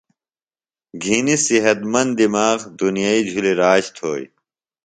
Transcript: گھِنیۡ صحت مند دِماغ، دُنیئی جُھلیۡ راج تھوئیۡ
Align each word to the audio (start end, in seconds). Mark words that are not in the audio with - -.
گھِنیۡ 1.03 1.41
صحت 1.45 1.79
مند 1.91 2.11
دِماغ، 2.19 2.59
دُنیئی 2.79 3.19
جُھلیۡ 3.29 3.57
راج 3.61 3.83
تھوئیۡ 3.95 4.29